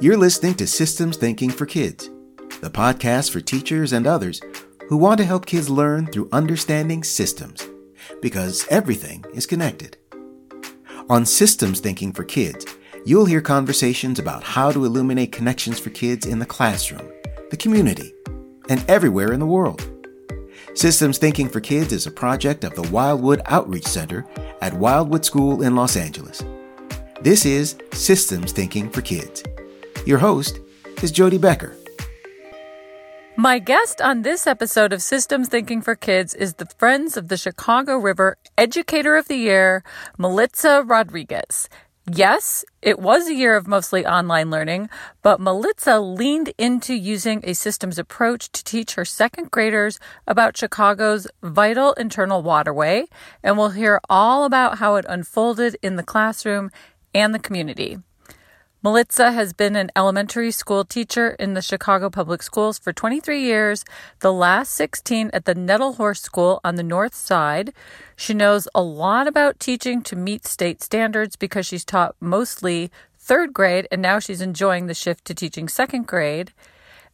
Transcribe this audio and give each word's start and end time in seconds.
You're 0.00 0.16
listening 0.16 0.54
to 0.54 0.66
Systems 0.68 1.16
Thinking 1.16 1.50
for 1.50 1.66
Kids, 1.66 2.08
the 2.60 2.70
podcast 2.70 3.32
for 3.32 3.40
teachers 3.40 3.92
and 3.92 4.06
others 4.06 4.40
who 4.86 4.96
want 4.96 5.18
to 5.18 5.24
help 5.24 5.44
kids 5.44 5.68
learn 5.68 6.06
through 6.06 6.28
understanding 6.30 7.02
systems, 7.02 7.66
because 8.22 8.64
everything 8.70 9.24
is 9.34 9.44
connected. 9.44 9.96
On 11.10 11.26
Systems 11.26 11.80
Thinking 11.80 12.12
for 12.12 12.22
Kids, 12.22 12.64
you'll 13.04 13.24
hear 13.24 13.40
conversations 13.40 14.20
about 14.20 14.44
how 14.44 14.70
to 14.70 14.84
illuminate 14.84 15.32
connections 15.32 15.80
for 15.80 15.90
kids 15.90 16.26
in 16.26 16.38
the 16.38 16.46
classroom, 16.46 17.10
the 17.50 17.56
community, 17.56 18.14
and 18.68 18.84
everywhere 18.86 19.32
in 19.32 19.40
the 19.40 19.46
world. 19.46 19.84
Systems 20.74 21.18
Thinking 21.18 21.48
for 21.48 21.60
Kids 21.60 21.92
is 21.92 22.06
a 22.06 22.12
project 22.12 22.62
of 22.62 22.76
the 22.76 22.88
Wildwood 22.92 23.42
Outreach 23.46 23.86
Center 23.86 24.24
at 24.62 24.74
Wildwood 24.74 25.24
School 25.24 25.64
in 25.64 25.74
Los 25.74 25.96
Angeles. 25.96 26.44
This 27.20 27.44
is 27.44 27.76
Systems 27.92 28.52
Thinking 28.52 28.88
for 28.90 29.02
Kids. 29.02 29.42
Your 30.06 30.18
host 30.18 30.60
is 31.02 31.10
Jody 31.10 31.38
Becker. 31.38 31.76
My 33.36 33.58
guest 33.58 34.00
on 34.00 34.22
this 34.22 34.46
episode 34.46 34.92
of 34.92 35.00
Systems 35.00 35.48
Thinking 35.48 35.80
for 35.80 35.94
Kids 35.94 36.34
is 36.34 36.54
the 36.54 36.66
Friends 36.66 37.16
of 37.16 37.28
the 37.28 37.36
Chicago 37.36 37.96
River 37.96 38.36
Educator 38.56 39.16
of 39.16 39.28
the 39.28 39.36
Year, 39.36 39.84
Melitza 40.18 40.82
Rodriguez. 40.88 41.68
Yes, 42.10 42.64
it 42.80 42.98
was 42.98 43.28
a 43.28 43.34
year 43.34 43.54
of 43.54 43.68
mostly 43.68 44.06
online 44.06 44.50
learning, 44.50 44.88
but 45.22 45.40
Melitza 45.40 46.00
leaned 46.00 46.52
into 46.56 46.94
using 46.94 47.42
a 47.44 47.52
systems 47.52 47.98
approach 47.98 48.50
to 48.52 48.64
teach 48.64 48.94
her 48.94 49.04
second 49.04 49.50
graders 49.50 50.00
about 50.26 50.56
Chicago's 50.56 51.28
vital 51.42 51.92
internal 51.92 52.42
waterway, 52.42 53.04
and 53.42 53.58
we'll 53.58 53.70
hear 53.70 54.00
all 54.08 54.44
about 54.44 54.78
how 54.78 54.96
it 54.96 55.04
unfolded 55.08 55.76
in 55.82 55.96
the 55.96 56.02
classroom 56.02 56.70
and 57.14 57.34
the 57.34 57.38
community. 57.38 57.98
Melitza 58.84 59.34
has 59.34 59.52
been 59.52 59.74
an 59.74 59.90
elementary 59.96 60.52
school 60.52 60.84
teacher 60.84 61.30
in 61.30 61.54
the 61.54 61.60
Chicago 61.60 62.08
Public 62.08 62.44
Schools 62.44 62.78
for 62.78 62.92
23 62.92 63.42
years, 63.42 63.84
the 64.20 64.32
last 64.32 64.70
16 64.76 65.30
at 65.32 65.46
the 65.46 65.54
Nettelhorst 65.56 66.18
School 66.20 66.60
on 66.62 66.76
the 66.76 66.84
North 66.84 67.12
Side. 67.12 67.72
She 68.14 68.34
knows 68.34 68.68
a 68.76 68.80
lot 68.80 69.26
about 69.26 69.58
teaching 69.58 70.00
to 70.02 70.14
meet 70.14 70.46
state 70.46 70.80
standards 70.80 71.34
because 71.34 71.66
she's 71.66 71.84
taught 71.84 72.14
mostly 72.20 72.92
third 73.18 73.52
grade 73.52 73.88
and 73.90 74.00
now 74.00 74.20
she's 74.20 74.40
enjoying 74.40 74.86
the 74.86 74.94
shift 74.94 75.24
to 75.24 75.34
teaching 75.34 75.68
second 75.68 76.06
grade. 76.06 76.52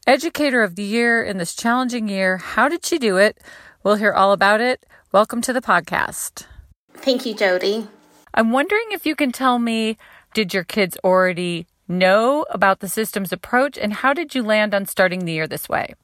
Educator 0.06 0.62
of 0.62 0.76
the 0.76 0.82
Year 0.82 1.22
in 1.22 1.38
this 1.38 1.54
challenging 1.54 2.10
year. 2.10 2.36
How 2.36 2.68
did 2.68 2.84
she 2.84 2.98
do 2.98 3.16
it? 3.16 3.38
We'll 3.82 3.96
hear 3.96 4.12
all 4.12 4.32
about 4.32 4.60
it. 4.60 4.84
Welcome 5.12 5.40
to 5.40 5.52
the 5.54 5.62
podcast. 5.62 6.44
Thank 6.92 7.24
you, 7.24 7.32
Jody. 7.32 7.88
I'm 8.34 8.50
wondering 8.50 8.86
if 8.90 9.06
you 9.06 9.14
can 9.14 9.32
tell 9.32 9.58
me 9.58 9.96
did 10.34 10.52
your 10.52 10.64
kids 10.64 10.98
already 11.02 11.66
know 11.88 12.44
about 12.50 12.80
the 12.80 12.88
systems 12.88 13.32
approach 13.32 13.78
and 13.78 13.92
how 13.92 14.12
did 14.12 14.34
you 14.34 14.42
land 14.42 14.74
on 14.74 14.84
starting 14.84 15.24
the 15.24 15.32
year 15.32 15.46
this 15.46 15.68
way? 15.68 15.94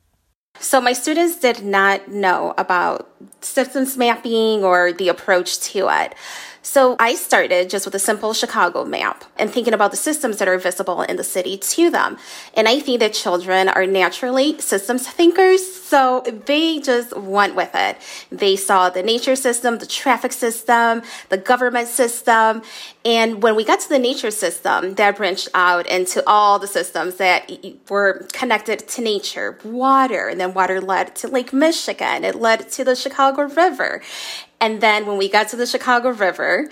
So, 0.59 0.81
my 0.81 0.93
students 0.93 1.37
did 1.37 1.65
not 1.65 2.09
know 2.09 2.55
about 2.59 3.11
systems 3.41 3.97
mapping 3.97 4.65
or 4.65 4.93
the 4.93 5.09
approach 5.09 5.61
to 5.61 5.89
it. 5.91 6.15
So 6.63 6.97
I 7.01 7.15
started 7.15 7.71
just 7.71 7.87
with 7.87 7.95
a 7.95 7.99
simple 7.99 8.35
Chicago 8.35 8.85
map 8.85 9.25
and 9.39 9.51
thinking 9.51 9.73
about 9.73 9.93
the 9.93 9.97
systems 9.97 10.37
that 10.39 10.49
are 10.49 10.59
visible 10.59 11.01
in 11.01 11.17
the 11.17 11.25
city 11.25 11.57
to 11.57 11.91
them. 11.91 12.19
And 12.55 12.69
I 12.69 12.81
think 12.81 13.01
that 13.01 13.15
children 13.15 13.69
are 13.69 13.87
naturally 13.87 14.61
systems 14.61 15.09
thinkers, 15.09 15.75
so 15.75 16.23
they 16.45 16.79
just 16.81 17.17
went 17.17 17.55
with 17.57 17.71
it. 17.75 17.97
They 18.31 18.57
saw 18.57 18.91
the 18.91 19.03
nature 19.03 19.37
system, 19.37 19.79
the 19.79 19.87
traffic 19.87 20.33
system, 20.33 21.03
the 21.31 21.39
government 21.39 21.89
system. 21.89 22.63
And 23.07 23.43
when 23.43 23.57
we 23.57 23.65
got 23.65 23.81
to 23.81 23.89
the 23.89 23.99
nature 23.99 24.31
system, 24.31 24.95
that 24.95 25.17
branched 25.17 25.49
out 25.55 25.87
into 25.87 26.23
all 26.29 26.59
the 26.59 26.67
systems 26.67 27.17
that 27.17 27.51
were 27.89 28.27
connected 28.33 28.87
to 28.87 29.01
nature, 29.01 29.59
water, 29.65 30.29
and 30.29 30.39
then 30.39 30.53
water 30.53 30.81
led 30.81 31.17
to 31.17 31.29
Lake 31.29 31.55
Michigan. 31.55 32.23
It 32.23 32.35
led 32.35 32.71
to 32.73 32.85
the 32.85 32.95
Chicago 32.95 33.43
River. 33.45 34.03
And 34.61 34.81
then 34.81 35.07
when 35.07 35.17
we 35.17 35.29
got 35.29 35.49
to 35.49 35.57
the 35.57 35.67
Chicago 35.67 36.11
River, 36.11 36.71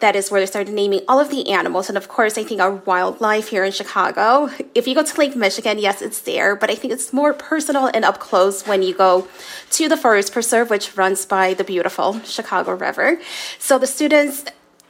that 0.00 0.16
is 0.16 0.30
where 0.30 0.40
they 0.40 0.46
started 0.46 0.74
naming 0.74 1.00
all 1.08 1.18
of 1.20 1.30
the 1.30 1.50
animals. 1.50 1.88
And 1.88 1.96
of 1.96 2.08
course, 2.08 2.36
I 2.36 2.44
think 2.44 2.60
our 2.60 2.72
wildlife 2.72 3.48
here 3.48 3.64
in 3.64 3.72
Chicago. 3.72 4.50
If 4.74 4.86
you 4.86 4.94
go 4.94 5.02
to 5.02 5.18
Lake 5.18 5.36
Michigan, 5.36 5.78
yes, 5.78 6.02
it's 6.02 6.20
there, 6.20 6.56
but 6.56 6.70
I 6.70 6.74
think 6.74 6.92
it's 6.92 7.12
more 7.12 7.32
personal 7.32 7.86
and 7.86 8.04
up 8.04 8.18
close 8.18 8.66
when 8.66 8.82
you 8.82 8.94
go 8.94 9.28
to 9.70 9.88
the 9.88 9.96
Forest 9.96 10.32
Preserve, 10.32 10.70
which 10.70 10.96
runs 10.96 11.26
by 11.26 11.54
the 11.54 11.64
beautiful 11.64 12.20
Chicago 12.20 12.72
River. 12.74 13.20
So 13.58 13.78
the 13.78 13.86
students 13.86 14.44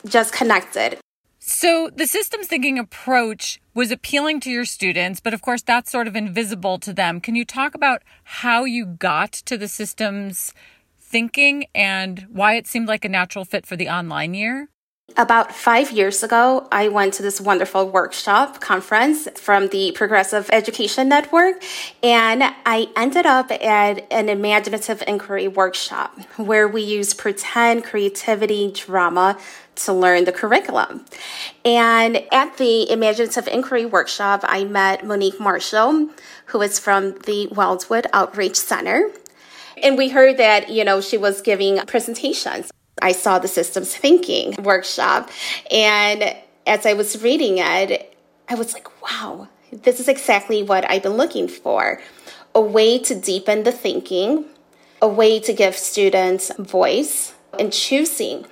just 0.07 0.33
connected. 0.33 0.99
So 1.39 1.91
the 1.95 2.07
systems 2.07 2.47
thinking 2.47 2.79
approach 2.79 3.61
was 3.75 3.91
appealing 3.91 4.41
to 4.41 4.51
your 4.51 4.65
students, 4.65 5.21
but 5.21 5.35
of 5.35 5.43
course 5.43 5.63
that's 5.63 5.93
sort 5.93 6.09
of 6.09 6.17
invisible 6.17 6.79
to 6.79 6.93
them. 6.93 7.21
Can 7.21 7.35
you 7.35 7.45
talk 7.45 7.75
about 7.75 8.03
how 8.25 8.65
you 8.65 8.87
got 8.87 9.33
to 9.33 9.59
the 9.59 9.69
systems 9.69 10.55
thinking 11.15 11.65
and 11.77 12.27
why 12.29 12.57
it 12.57 12.67
seemed 12.67 12.89
like 12.89 13.05
a 13.05 13.09
natural 13.09 13.45
fit 13.45 13.65
for 13.65 13.77
the 13.77 13.89
online 13.89 14.35
year? 14.35 14.69
About 15.17 15.55
five 15.55 15.93
years 15.93 16.25
ago, 16.25 16.67
I 16.73 16.89
went 16.89 17.15
to 17.15 17.23
this 17.23 17.41
wonderful 17.41 17.89
workshop 17.89 18.61
conference 18.61 19.29
from 19.37 19.69
the 19.69 19.93
Progressive 19.93 20.51
Education 20.51 21.09
Network, 21.09 21.63
and 22.03 22.43
I 22.67 22.89
ended 22.97 23.27
up 23.27 23.53
at 23.53 24.13
an 24.13 24.29
imaginative 24.29 25.05
inquiry 25.07 25.47
workshop 25.47 26.19
where 26.37 26.67
we 26.67 26.83
use 26.83 27.15
pretend 27.15 27.85
creativity 27.85 28.73
drama 28.73 29.39
to 29.77 29.93
learn 29.93 30.25
the 30.25 30.33
curriculum. 30.33 31.05
And 31.65 32.25
at 32.33 32.57
the 32.57 32.91
imaginative 32.91 33.47
inquiry 33.47 33.87
workshop, 33.87 34.41
I 34.43 34.65
met 34.65 35.07
Monique 35.07 35.39
Marshall, 35.39 36.09
who 36.47 36.61
is 36.61 36.81
from 36.81 37.13
the 37.21 37.47
Wildwood 37.53 38.09
Outreach 38.13 38.57
Center. 38.57 39.13
And 39.83 39.97
we 39.99 40.09
heard 40.09 40.37
that, 40.39 40.71
you 40.71 40.85
know, 40.85 41.01
she 41.01 41.19
was 41.19 41.41
giving 41.43 41.79
presentations. 41.87 42.71
I 43.03 43.13
saw 43.13 43.39
the 43.39 43.49
systems 43.49 43.95
thinking 43.95 44.55
workshop. 44.63 45.31
And 45.71 46.37
as 46.67 46.87
I 46.87 46.95
was 46.95 47.23
reading 47.23 47.59
it, 47.59 48.17
I 48.49 48.55
was 48.55 48.73
like, 48.73 48.89
wow, 49.03 49.49
this 49.73 50.01
is 50.01 50.09
exactly 50.09 50.63
what 50.63 50.89
I've 50.91 51.03
been 51.03 51.13
looking 51.13 51.49
for 51.49 52.01
a 52.55 52.61
way 52.61 52.99
to 53.01 53.19
deepen 53.19 53.65
the 53.65 53.73
thinking, 53.73 54.45
a 55.03 55.09
way 55.09 55.41
to 55.41 55.53
give 55.53 55.77
students 55.77 56.53
voice 56.57 57.35
in 57.59 57.71
choosing 57.71 58.47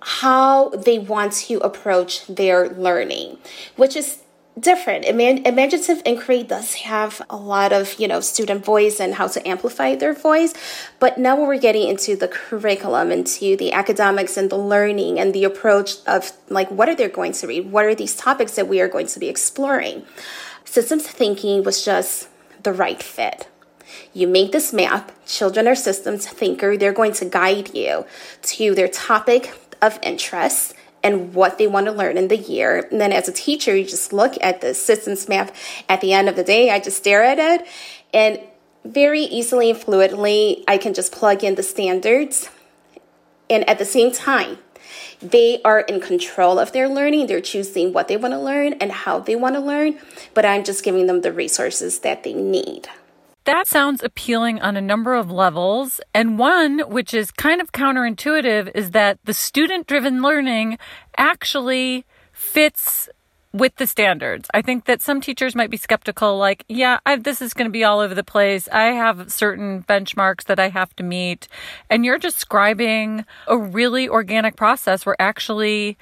how 0.00 0.70
they 0.70 0.98
want 0.98 1.32
to 1.32 1.58
approach 1.58 2.26
their 2.26 2.68
learning, 2.70 3.38
which 3.76 3.96
is 3.96 4.20
different. 4.60 5.04
Imaginative 5.04 6.02
inquiry 6.04 6.42
does 6.42 6.74
have 6.74 7.22
a 7.30 7.36
lot 7.36 7.72
of, 7.72 7.98
you 7.98 8.06
know, 8.06 8.20
student 8.20 8.64
voice 8.64 9.00
and 9.00 9.14
how 9.14 9.26
to 9.26 9.48
amplify 9.48 9.94
their 9.94 10.12
voice. 10.12 10.54
But 10.98 11.18
now 11.18 11.36
when 11.36 11.48
we're 11.48 11.58
getting 11.58 11.88
into 11.88 12.16
the 12.16 12.28
curriculum, 12.28 13.10
into 13.10 13.56
the 13.56 13.72
academics 13.72 14.36
and 14.36 14.50
the 14.50 14.58
learning 14.58 15.18
and 15.18 15.34
the 15.34 15.44
approach 15.44 15.94
of 16.06 16.32
like, 16.48 16.70
what 16.70 16.88
are 16.88 16.94
they 16.94 17.08
going 17.08 17.32
to 17.32 17.46
read? 17.46 17.72
What 17.72 17.84
are 17.86 17.94
these 17.94 18.14
topics 18.14 18.54
that 18.56 18.68
we 18.68 18.80
are 18.80 18.88
going 18.88 19.06
to 19.06 19.18
be 19.18 19.28
exploring? 19.28 20.04
Systems 20.64 21.06
thinking 21.06 21.64
was 21.64 21.84
just 21.84 22.28
the 22.62 22.72
right 22.72 23.02
fit. 23.02 23.48
You 24.12 24.28
make 24.28 24.52
this 24.52 24.72
map, 24.72 25.10
children 25.26 25.66
are 25.66 25.74
systems 25.74 26.26
thinker. 26.26 26.76
They're 26.76 26.92
going 26.92 27.12
to 27.14 27.24
guide 27.24 27.74
you 27.74 28.06
to 28.42 28.74
their 28.74 28.88
topic 28.88 29.52
of 29.82 29.98
interest 30.02 30.74
and 31.02 31.34
what 31.34 31.58
they 31.58 31.66
want 31.66 31.86
to 31.86 31.92
learn 31.92 32.16
in 32.16 32.28
the 32.28 32.36
year. 32.36 32.86
And 32.90 33.00
then 33.00 33.12
as 33.12 33.28
a 33.28 33.32
teacher, 33.32 33.74
you 33.74 33.84
just 33.84 34.12
look 34.12 34.34
at 34.40 34.60
the 34.60 34.74
systems 34.74 35.28
map 35.28 35.54
at 35.88 36.00
the 36.00 36.12
end 36.12 36.28
of 36.28 36.36
the 36.36 36.44
day. 36.44 36.70
I 36.70 36.78
just 36.78 36.98
stare 36.98 37.22
at 37.22 37.38
it 37.38 37.66
and 38.12 38.40
very 38.84 39.22
easily 39.22 39.70
and 39.70 39.78
fluidly, 39.78 40.64
I 40.66 40.78
can 40.78 40.94
just 40.94 41.12
plug 41.12 41.44
in 41.44 41.54
the 41.54 41.62
standards. 41.62 42.48
And 43.48 43.68
at 43.68 43.78
the 43.78 43.84
same 43.84 44.12
time, 44.12 44.58
they 45.20 45.60
are 45.64 45.80
in 45.80 46.00
control 46.00 46.58
of 46.58 46.72
their 46.72 46.88
learning. 46.88 47.26
They're 47.26 47.40
choosing 47.40 47.92
what 47.92 48.08
they 48.08 48.16
want 48.16 48.32
to 48.32 48.40
learn 48.40 48.74
and 48.74 48.90
how 48.90 49.18
they 49.18 49.36
want 49.36 49.54
to 49.56 49.60
learn, 49.60 49.98
but 50.34 50.44
I'm 50.44 50.64
just 50.64 50.82
giving 50.82 51.06
them 51.06 51.20
the 51.20 51.32
resources 51.32 52.00
that 52.00 52.22
they 52.22 52.32
need. 52.32 52.88
That 53.50 53.66
sounds 53.66 54.00
appealing 54.04 54.60
on 54.60 54.76
a 54.76 54.80
number 54.80 55.16
of 55.16 55.28
levels. 55.28 56.00
And 56.14 56.38
one, 56.38 56.78
which 56.88 57.12
is 57.12 57.32
kind 57.32 57.60
of 57.60 57.72
counterintuitive, 57.72 58.70
is 58.76 58.92
that 58.92 59.18
the 59.24 59.34
student 59.34 59.88
driven 59.88 60.22
learning 60.22 60.78
actually 61.16 62.04
fits 62.32 63.08
with 63.52 63.74
the 63.74 63.88
standards. 63.88 64.48
I 64.54 64.62
think 64.62 64.84
that 64.84 65.02
some 65.02 65.20
teachers 65.20 65.56
might 65.56 65.68
be 65.68 65.76
skeptical, 65.76 66.38
like, 66.38 66.64
yeah, 66.68 67.00
I, 67.04 67.16
this 67.16 67.42
is 67.42 67.52
going 67.52 67.64
to 67.64 67.72
be 67.72 67.82
all 67.82 67.98
over 67.98 68.14
the 68.14 68.22
place. 68.22 68.68
I 68.68 68.92
have 68.92 69.32
certain 69.32 69.82
benchmarks 69.82 70.44
that 70.44 70.60
I 70.60 70.68
have 70.68 70.94
to 70.94 71.02
meet. 71.02 71.48
And 71.90 72.04
you're 72.04 72.18
describing 72.18 73.24
a 73.48 73.58
really 73.58 74.08
organic 74.08 74.54
process 74.54 75.04
where 75.04 75.16
actually 75.18 75.98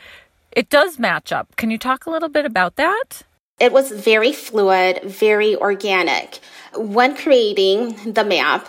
it 0.52 0.68
does 0.68 0.98
match 0.98 1.32
up. 1.32 1.56
Can 1.56 1.70
you 1.70 1.78
talk 1.78 2.04
a 2.04 2.10
little 2.10 2.28
bit 2.28 2.44
about 2.44 2.76
that? 2.76 3.22
It 3.58 3.72
was 3.72 3.90
very 3.90 4.32
fluid, 4.32 5.02
very 5.04 5.56
organic. 5.56 6.38
When 6.74 7.16
creating 7.16 8.12
the 8.12 8.24
map, 8.24 8.68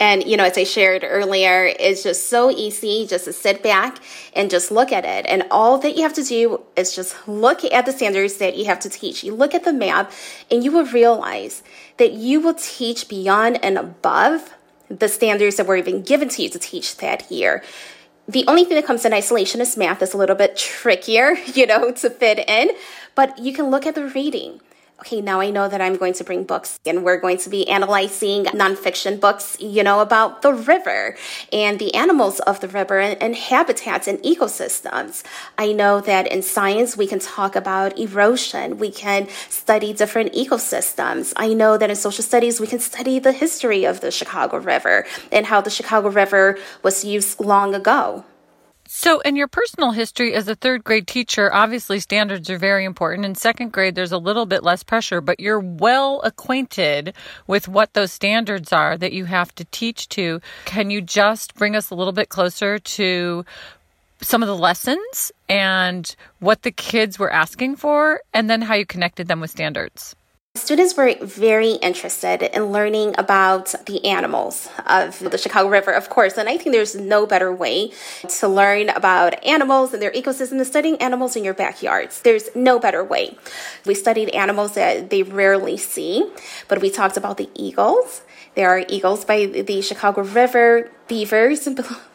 And, 0.00 0.22
you 0.24 0.36
know, 0.36 0.44
as 0.44 0.56
I 0.56 0.64
shared 0.64 1.02
earlier, 1.04 1.72
it's 1.78 2.04
just 2.04 2.28
so 2.30 2.50
easy 2.50 3.06
just 3.06 3.24
to 3.24 3.32
sit 3.32 3.62
back 3.62 3.98
and 4.32 4.48
just 4.48 4.70
look 4.70 4.92
at 4.92 5.04
it. 5.04 5.26
And 5.26 5.44
all 5.50 5.78
that 5.78 5.96
you 5.96 6.02
have 6.02 6.14
to 6.14 6.22
do 6.22 6.62
is 6.76 6.94
just 6.94 7.16
look 7.26 7.64
at 7.64 7.84
the 7.84 7.92
standards 7.92 8.36
that 8.36 8.56
you 8.56 8.66
have 8.66 8.78
to 8.80 8.88
teach. 8.88 9.24
You 9.24 9.34
look 9.34 9.54
at 9.54 9.64
the 9.64 9.72
map 9.72 10.12
and 10.50 10.62
you 10.62 10.70
will 10.70 10.86
realize 10.86 11.64
that 11.96 12.12
you 12.12 12.40
will 12.40 12.54
teach 12.54 13.08
beyond 13.08 13.58
and 13.64 13.76
above 13.76 14.54
the 14.88 15.08
standards 15.08 15.56
that 15.56 15.66
were 15.66 15.76
even 15.76 16.02
given 16.02 16.28
to 16.28 16.42
you 16.42 16.48
to 16.50 16.58
teach 16.58 16.98
that 16.98 17.30
year. 17.30 17.62
The 18.28 18.44
only 18.46 18.64
thing 18.64 18.74
that 18.74 18.84
comes 18.84 19.06
in 19.06 19.14
isolation 19.14 19.62
is 19.62 19.76
math. 19.76 20.02
It's 20.02 20.12
a 20.12 20.18
little 20.18 20.36
bit 20.36 20.56
trickier, 20.56 21.32
you 21.54 21.66
know, 21.66 21.90
to 21.92 22.10
fit 22.10 22.38
in, 22.48 22.70
but 23.14 23.38
you 23.38 23.52
can 23.52 23.70
look 23.70 23.86
at 23.86 23.94
the 23.94 24.06
reading 24.08 24.60
okay, 25.00 25.20
now 25.20 25.40
I 25.40 25.50
know 25.50 25.68
that 25.68 25.80
I'm 25.80 25.96
going 25.96 26.14
to 26.14 26.24
bring 26.24 26.44
books 26.44 26.80
and 26.84 27.04
we're 27.04 27.20
going 27.20 27.38
to 27.38 27.50
be 27.50 27.68
analyzing 27.68 28.44
nonfiction 28.46 29.20
books, 29.20 29.56
you 29.60 29.82
know, 29.84 30.00
about 30.00 30.42
the 30.42 30.52
river 30.52 31.16
and 31.52 31.78
the 31.78 31.94
animals 31.94 32.40
of 32.40 32.60
the 32.60 32.68
river 32.68 32.98
and, 32.98 33.20
and, 33.22 33.36
habitats 33.36 34.08
and 34.08 34.18
ecosystems. 34.20 35.22
I 35.56 35.72
know 35.72 36.00
that 36.00 36.26
in 36.26 36.42
science, 36.42 36.96
we 36.96 37.06
can 37.06 37.20
talk 37.20 37.54
about 37.54 37.98
erosion. 37.98 38.78
We 38.78 38.90
can 38.90 39.28
study 39.48 39.92
different 39.92 40.32
ecosystems. 40.32 41.32
I 41.36 41.54
know 41.54 41.78
that 41.78 41.90
in 41.90 41.96
social 41.96 42.24
studies, 42.24 42.60
we 42.60 42.66
can 42.66 42.80
study 42.80 43.18
the 43.20 43.32
history 43.32 43.84
of 43.84 44.00
the 44.00 44.10
Chicago 44.10 44.58
River 44.58 45.06
and 45.30 45.46
how 45.46 45.60
the 45.60 45.70
Chicago 45.70 46.08
River 46.08 46.58
was 46.82 47.04
used 47.04 47.38
long 47.38 47.74
ago. 47.74 48.24
So, 48.90 49.20
in 49.20 49.36
your 49.36 49.48
personal 49.48 49.90
history 49.90 50.32
as 50.32 50.48
a 50.48 50.54
third 50.54 50.82
grade 50.82 51.06
teacher, 51.06 51.52
obviously 51.52 52.00
standards 52.00 52.48
are 52.48 52.56
very 52.56 52.86
important. 52.86 53.26
In 53.26 53.34
second 53.34 53.70
grade, 53.70 53.94
there's 53.94 54.12
a 54.12 54.18
little 54.18 54.46
bit 54.46 54.62
less 54.62 54.82
pressure, 54.82 55.20
but 55.20 55.38
you're 55.38 55.60
well 55.60 56.22
acquainted 56.24 57.12
with 57.46 57.68
what 57.68 57.92
those 57.92 58.12
standards 58.12 58.72
are 58.72 58.96
that 58.96 59.12
you 59.12 59.26
have 59.26 59.54
to 59.56 59.66
teach 59.66 60.08
to. 60.08 60.40
Can 60.64 60.88
you 60.88 61.02
just 61.02 61.54
bring 61.54 61.76
us 61.76 61.90
a 61.90 61.94
little 61.94 62.14
bit 62.14 62.30
closer 62.30 62.78
to 62.78 63.44
some 64.22 64.42
of 64.42 64.46
the 64.46 64.56
lessons 64.56 65.32
and 65.50 66.16
what 66.38 66.62
the 66.62 66.72
kids 66.72 67.18
were 67.18 67.30
asking 67.30 67.76
for, 67.76 68.22
and 68.32 68.48
then 68.48 68.62
how 68.62 68.74
you 68.74 68.86
connected 68.86 69.28
them 69.28 69.40
with 69.40 69.50
standards? 69.50 70.16
Students 70.58 70.96
were 70.96 71.14
very 71.22 71.72
interested 71.74 72.42
in 72.42 72.72
learning 72.72 73.14
about 73.16 73.74
the 73.86 74.04
animals 74.04 74.68
of 74.86 75.18
the 75.20 75.38
Chicago 75.38 75.68
River, 75.68 75.92
of 75.92 76.10
course, 76.10 76.36
and 76.36 76.48
I 76.48 76.58
think 76.58 76.72
there's 76.74 76.96
no 76.96 77.26
better 77.26 77.52
way 77.54 77.92
to 78.40 78.48
learn 78.48 78.88
about 78.90 79.42
animals 79.46 79.94
and 79.94 80.02
their 80.02 80.10
ecosystem 80.10 80.58
than 80.58 80.64
studying 80.64 80.96
animals 80.96 81.36
in 81.36 81.44
your 81.44 81.54
backyards. 81.54 82.22
There's 82.22 82.50
no 82.56 82.78
better 82.78 83.04
way. 83.04 83.38
We 83.86 83.94
studied 83.94 84.30
animals 84.30 84.74
that 84.74 85.10
they 85.10 85.22
rarely 85.22 85.76
see, 85.76 86.28
but 86.66 86.82
we 86.82 86.90
talked 86.90 87.16
about 87.16 87.36
the 87.36 87.48
eagles. 87.54 88.22
There 88.56 88.68
are 88.68 88.84
eagles 88.88 89.24
by 89.24 89.46
the 89.46 89.80
Chicago 89.80 90.22
River, 90.22 90.90
beavers, 91.06 91.68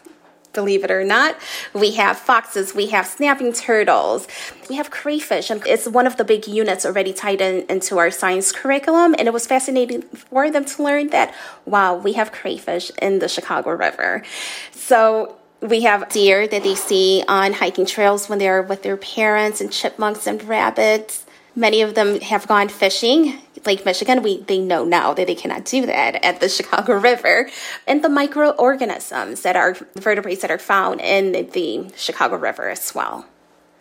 believe 0.54 0.84
it 0.84 0.92
or 0.92 1.04
not. 1.04 1.38
We 1.74 1.92
have 1.92 2.18
foxes, 2.18 2.74
we 2.74 2.88
have 2.88 3.06
snapping 3.06 3.54
turtles, 3.54 4.28
we 4.70 4.76
have 4.76 4.92
crayfish, 4.92 5.50
and 5.50 5.66
it's 5.68 5.88
one 5.88 6.08
of 6.08 6.18
the 6.18 6.24
big 6.24 6.48
units 6.48 6.86
already 6.86 7.14
tied 7.14 7.42
in 7.42 7.66
into 7.70 7.98
our 7.98 8.12
science 8.12 8.52
curriculum. 8.52 9.16
And 9.18 9.28
it 9.28 9.34
was 9.34 9.46
fascinating 9.48 10.04
for 10.04 10.50
them 10.50 10.66
to 10.66 10.84
learn 10.84 11.08
that, 11.10 11.34
wow, 11.66 11.96
we 11.96 12.14
have 12.14 12.32
crayfish 12.32 12.92
in 13.02 13.20
the 13.20 13.28
Chicago 13.28 13.72
River. 13.72 14.24
So 14.72 15.36
we 15.62 15.84
have 15.84 16.10
deer 16.10 16.48
that 16.48 16.64
they 16.64 16.76
see 16.76 17.24
on 17.28 17.54
hiking 17.54 17.86
trails 17.86 18.28
when 18.28 18.40
they're 18.40 18.62
with 18.62 18.84
their 18.84 18.98
parents, 18.98 19.62
and 19.62 19.72
chipmunks 19.72 20.28
and 20.28 20.44
rabbits. 20.44 21.26
Many 21.56 21.82
of 21.82 21.96
them 21.96 22.20
have 22.22 22.48
gone 22.48 22.68
fishing. 22.68 23.40
Lake 23.66 23.86
Michigan, 23.86 24.22
we 24.22 24.42
they 24.42 24.60
know 24.60 24.84
now 24.84 25.14
that 25.14 25.28
they 25.28 25.36
cannot 25.36 25.66
do 25.66 25.86
that 25.86 26.24
at 26.24 26.40
the 26.40 26.50
Chicago 26.58 26.94
River, 26.94 27.50
and 27.88 28.04
the 28.04 28.10
microorganisms 28.10 29.42
that 29.42 29.56
are 29.56 29.76
vertebrates 29.96 30.42
that 30.42 30.52
are 30.52 30.58
found 30.58 31.02
in 31.02 31.50
the 31.52 31.92
Chicago 31.96 32.36
River 32.36 32.70
as 32.70 32.94
well. 32.94 33.26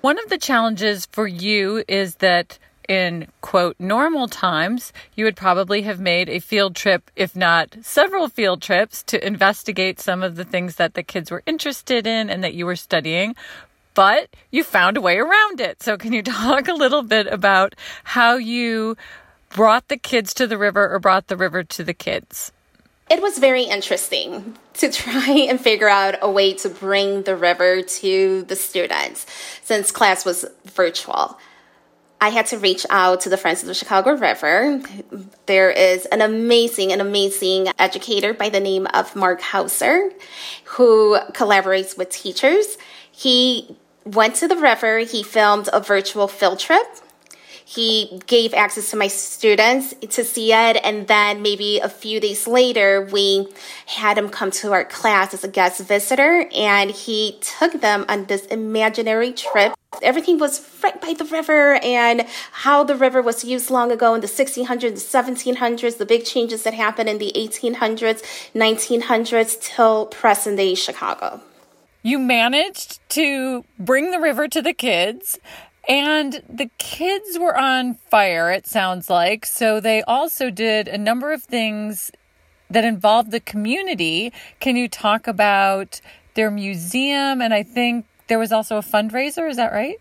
One 0.01 0.19
of 0.19 0.29
the 0.29 0.39
challenges 0.39 1.07
for 1.13 1.29
you 1.29 1.85
is 1.87 2.17
that 2.17 2.59
in 2.89 3.29
quote 3.41 3.77
normal 3.79 4.27
times, 4.27 4.93
you 5.15 5.25
would 5.25 5.37
probably 5.37 5.83
have 5.83 6.01
made 6.01 6.29
a 6.29 6.41
field 6.41 6.75
trip, 6.75 7.11
if 7.15 7.37
not 7.37 7.77
several 7.83 8.29
field 8.29 8.61
trips, 8.61 9.03
to 9.05 9.25
investigate 9.25 10.01
some 10.01 10.23
of 10.23 10.35
the 10.35 10.45
things 10.45 10.77
that 10.77 10.95
the 10.95 11.03
kids 11.03 11.31
were 11.31 11.45
interested 11.47 12.07
in 12.07 12.29
and 12.29 12.43
that 12.43 12.55
you 12.55 12.67
were 12.67 12.77
studying 12.77 13.35
but 13.95 14.29
you 14.51 14.65
found 14.65 14.97
a 14.97 15.01
way 15.01 15.19
around 15.19 15.61
it. 15.61 15.83
So, 15.83 15.97
can 15.97 16.13
you 16.13 16.23
talk 16.23 16.69
a 16.69 16.75
little 16.75 17.03
bit 17.03 17.27
about 17.27 17.75
how 18.05 18.37
you 18.37 18.97
brought 19.55 19.89
the 19.89 19.97
kids 19.97 20.35
to 20.35 20.47
the 20.47 20.59
river 20.59 20.93
or 20.93 20.99
brought 20.99 21.29
the 21.29 21.37
river 21.37 21.63
to 21.65 21.85
the 21.85 21.95
kids? 21.95 22.53
It 23.11 23.21
was 23.21 23.39
very 23.39 23.65
interesting 23.65 24.57
to 24.75 24.91
try 24.93 25.31
and 25.31 25.61
figure 25.61 25.89
out 25.89 26.17
a 26.23 26.31
way 26.31 26.55
to 26.55 26.69
bring 26.69 27.23
the 27.23 27.37
river 27.37 27.83
to 27.83 28.43
the 28.43 28.57
students 28.57 29.27
since 29.63 29.91
class 29.91 30.25
was 30.25 30.47
virtual. 30.65 31.39
I 32.23 32.29
had 32.29 32.47
to 32.47 32.59
reach 32.59 32.87
out 32.89 33.23
to 33.23 33.29
the 33.29 33.37
Friends 33.37 33.63
of 33.63 33.67
the 33.67 33.75
Chicago 33.75 34.13
River. 34.13 34.81
There 35.47 35.73
is 35.73 36.07
an 36.07 36.23
amazing, 36.23 36.93
an 36.93 37.01
amazing 37.01 37.67
educator 37.81 38.33
by 38.33 38.49
the 38.49 38.61
name 38.61 38.87
of 38.95 39.17
Mark 39.17 39.41
Hauser 39.41 40.13
who 40.65 41.19
collaborates 41.33 41.99
with 41.99 42.11
teachers. 42.11 42.79
He 43.11 43.77
went 44.05 44.37
to 44.37 44.47
the 44.47 44.57
river. 44.57 45.01
He 45.01 45.25
filmed 45.25 45.69
a 45.73 45.81
virtual 45.81 46.29
field 46.29 46.61
trip. 46.61 46.87
He 47.75 48.21
gave 48.27 48.53
access 48.53 48.91
to 48.91 48.97
my 48.97 49.09
students 49.09 49.95
to 50.11 50.25
see 50.25 50.53
it. 50.53 50.77
And 50.85 51.09
then 51.09 51.41
maybe 51.41 51.79
a 51.79 51.89
few 51.89 52.21
days 52.21 52.47
later, 52.47 53.09
we 53.11 53.49
had 53.87 54.19
him 54.19 54.29
come 54.29 54.51
to 54.51 54.73
our 54.73 54.85
class 54.85 55.33
as 55.33 55.43
a 55.43 55.49
guest 55.49 55.81
visitor 55.81 56.47
and 56.55 56.91
he 56.91 57.39
took 57.41 57.81
them 57.81 58.05
on 58.11 58.27
this 58.27 58.45
imaginary 58.47 59.33
trip. 59.33 59.73
Everything 60.03 60.39
was 60.39 60.61
right 60.83 61.01
by 61.01 61.15
the 61.15 61.25
river 61.25 61.77
and 61.83 62.27
how 62.53 62.85
the 62.85 62.95
river 62.95 63.23
was 63.23 63.43
used 63.43 63.71
long 63.71 63.91
ago 63.91 64.15
in 64.15 64.21
the 64.21 64.27
1600s, 64.27 64.81
the 64.81 65.19
1700s, 65.19 65.97
the 65.97 66.05
big 66.05 66.27
changes 66.27 66.65
that 66.65 66.75
happened 66.75 67.09
in 67.09 67.17
the 67.17 67.33
1800s, 67.35 68.23
1900s 68.55 69.59
till 69.63 70.07
present 70.07 70.59
day 70.59 70.75
Chicago 70.75 71.41
you 72.03 72.19
managed 72.19 72.99
to 73.09 73.65
bring 73.79 74.11
the 74.11 74.19
river 74.19 74.49
to 74.49 74.61
the 74.61 74.73
kids 74.73 75.39
and 75.89 76.43
the 76.49 76.71
kids 76.79 77.39
were 77.39 77.57
on 77.57 77.95
fire, 77.95 78.51
it 78.51 78.67
sounds 78.67 79.11
like. 79.11 79.45
So 79.47 79.81
they 79.81 80.03
also 80.03 80.51
did 80.51 80.89
a 80.89 80.99
number 80.99 81.33
of 81.33 81.43
things 81.43 82.11
that 82.71 82.85
involved 82.85 83.31
the 83.31 83.41
community. 83.41 84.33
Can 84.61 84.77
you 84.77 84.89
talk 84.89 85.27
about 85.27 86.01
their 86.35 86.51
museum? 86.51 87.43
And 87.43 87.53
I 87.53 87.63
think 87.63 88.07
there 88.29 88.39
was 88.39 88.53
also 88.53 88.79
a 88.79 88.83
fundraiser, 88.83 89.51
is 89.51 89.57
that 89.57 89.73
right? 89.73 89.97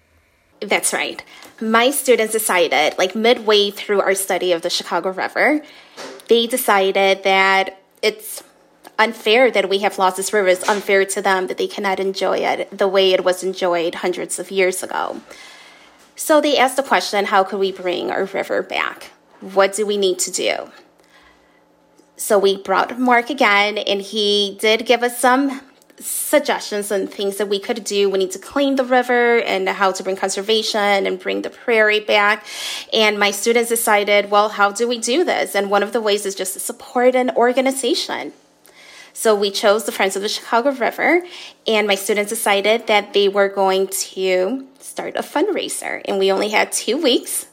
That's 0.62 0.94
right. 0.94 1.24
My 1.60 1.89
students 1.89 2.33
decided, 2.33 2.97
like 2.97 3.16
midway 3.16 3.71
through 3.71 4.02
our 4.02 4.14
study 4.14 4.52
of 4.52 4.61
the 4.61 4.69
Chicago 4.69 5.09
River, 5.09 5.61
they 6.28 6.45
decided 6.45 7.23
that 7.23 7.81
it's 8.04 8.44
unfair 9.00 9.50
that 9.50 9.68
we 9.68 9.80
have 9.80 9.97
lost 9.97 10.18
this 10.18 10.31
river. 10.31 10.50
It's 10.50 10.68
unfair 10.69 11.04
to 11.06 11.21
them 11.21 11.47
that 11.47 11.57
they 11.57 11.68
cannot 11.68 12.00
enjoy 12.00 12.38
it 12.38 12.78
the 12.78 12.88
way 12.88 13.11
it 13.14 13.23
was 13.23 13.44
enjoyed 13.44 13.95
hundreds 13.95 14.38
of 14.38 14.52
years 14.52 14.83
ago. 14.83 15.19
So 16.21 16.40
they 16.40 16.56
asked 16.56 16.75
the 16.75 16.83
question 16.83 17.25
how 17.25 17.44
could 17.44 17.59
we 17.59 17.71
bring 17.71 18.11
our 18.11 18.25
river 18.25 18.61
back? 18.61 19.09
What 19.40 19.73
do 19.73 19.87
we 19.87 19.97
need 19.97 20.19
to 20.19 20.31
do? 20.31 20.69
So 22.16 22.37
we 22.37 22.61
brought 22.61 22.99
Mark 22.99 23.31
again, 23.31 23.80
and 23.80 24.04
he 24.04 24.56
did 24.61 24.85
give 24.85 25.01
us 25.01 25.18
some 25.18 25.61
suggestions 25.97 26.92
and 26.92 27.11
things 27.11 27.37
that 27.37 27.47
we 27.47 27.57
could 27.57 27.83
do. 27.83 28.07
We 28.07 28.19
need 28.19 28.30
to 28.31 28.40
clean 28.40 28.75
the 28.75 28.85
river 28.85 29.40
and 29.40 29.68
how 29.68 29.92
to 29.94 30.04
bring 30.04 30.16
conservation 30.16 31.07
and 31.07 31.19
bring 31.19 31.42
the 31.42 31.49
prairie 31.49 32.01
back. 32.01 32.45
And 32.94 33.18
my 33.18 33.31
students 33.31 33.69
decided, 33.69 34.30
well, 34.30 34.49
how 34.49 34.71
do 34.71 34.87
we 34.87 34.99
do 34.99 35.23
this? 35.23 35.56
And 35.56 35.71
one 35.71 35.81
of 35.81 35.92
the 35.92 36.01
ways 36.01 36.28
is 36.28 36.35
just 36.35 36.54
to 36.54 36.59
support 36.59 37.16
an 37.16 37.31
organization. 37.31 38.33
So 39.13 39.35
we 39.35 39.51
chose 39.51 39.85
the 39.85 39.91
Friends 39.91 40.15
of 40.15 40.21
the 40.21 40.30
Chicago 40.30 40.71
River, 40.71 41.23
and 41.68 41.87
my 41.87 41.95
students 41.95 42.30
decided 42.30 42.87
that 42.87 43.13
they 43.13 43.27
were 43.27 43.49
going 43.49 43.87
to 43.87 44.68
start 44.80 45.15
a 45.15 45.21
fundraiser. 45.21 46.01
And 46.06 46.18
we 46.18 46.31
only 46.31 46.49
had 46.49 46.71
two 46.71 46.97
weeks, 47.01 47.47